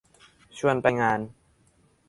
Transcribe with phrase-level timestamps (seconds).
[0.57, 1.19] ชวนไปงาน